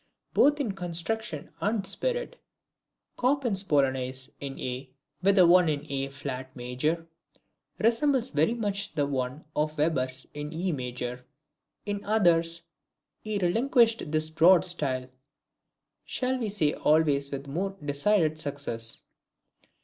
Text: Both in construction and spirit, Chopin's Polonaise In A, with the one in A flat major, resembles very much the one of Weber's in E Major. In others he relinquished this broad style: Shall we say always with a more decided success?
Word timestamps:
Both 0.33 0.59
in 0.59 0.71
construction 0.71 1.51
and 1.61 1.85
spirit, 1.85 2.41
Chopin's 3.19 3.61
Polonaise 3.61 4.31
In 4.39 4.59
A, 4.59 4.89
with 5.21 5.35
the 5.35 5.45
one 5.45 5.69
in 5.69 5.85
A 5.91 6.07
flat 6.07 6.55
major, 6.55 7.05
resembles 7.77 8.31
very 8.31 8.55
much 8.55 8.95
the 8.95 9.05
one 9.05 9.45
of 9.55 9.77
Weber's 9.77 10.25
in 10.33 10.51
E 10.51 10.71
Major. 10.71 11.23
In 11.85 12.03
others 12.03 12.63
he 13.19 13.37
relinquished 13.37 14.11
this 14.11 14.31
broad 14.31 14.65
style: 14.65 15.07
Shall 16.03 16.39
we 16.39 16.49
say 16.49 16.73
always 16.73 17.29
with 17.29 17.45
a 17.45 17.49
more 17.51 17.77
decided 17.85 18.39
success? 18.39 19.03